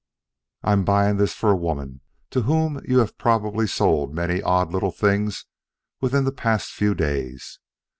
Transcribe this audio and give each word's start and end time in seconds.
"I 0.63 0.71
am 0.71 0.83
buying 0.83 1.17
this 1.17 1.35
for 1.35 1.51
a 1.51 1.55
woman 1.55 2.01
to 2.31 2.41
whom 2.41 2.81
you 2.87 2.97
have 2.97 3.19
probably 3.19 3.67
sold 3.67 4.15
many 4.15 4.41
odd 4.41 4.73
little 4.73 4.89
things 4.91 5.45
within 5.99 6.23
the 6.23 6.31
past 6.31 6.71
few 6.71 6.95
days. 6.95 7.59